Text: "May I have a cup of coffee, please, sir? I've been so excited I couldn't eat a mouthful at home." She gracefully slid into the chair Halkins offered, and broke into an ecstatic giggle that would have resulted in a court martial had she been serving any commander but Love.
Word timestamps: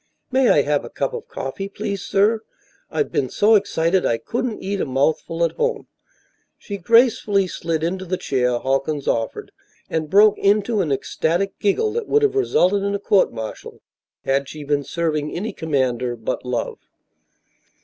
"May 0.31 0.49
I 0.49 0.63
have 0.63 0.83
a 0.83 0.89
cup 0.89 1.13
of 1.13 1.27
coffee, 1.27 1.69
please, 1.69 2.01
sir? 2.03 2.41
I've 2.89 3.11
been 3.11 3.29
so 3.29 3.53
excited 3.53 4.03
I 4.03 4.17
couldn't 4.17 4.59
eat 4.63 4.81
a 4.81 4.85
mouthful 4.87 5.43
at 5.43 5.51
home." 5.51 5.85
She 6.57 6.77
gracefully 6.77 7.45
slid 7.45 7.83
into 7.83 8.05
the 8.05 8.17
chair 8.17 8.57
Halkins 8.57 9.07
offered, 9.07 9.51
and 9.91 10.09
broke 10.09 10.39
into 10.39 10.81
an 10.81 10.91
ecstatic 10.91 11.59
giggle 11.59 11.93
that 11.93 12.07
would 12.07 12.23
have 12.23 12.33
resulted 12.33 12.81
in 12.81 12.95
a 12.95 12.99
court 12.99 13.31
martial 13.31 13.83
had 14.25 14.49
she 14.49 14.63
been 14.63 14.83
serving 14.83 15.35
any 15.35 15.53
commander 15.53 16.15
but 16.15 16.43
Love. 16.43 16.79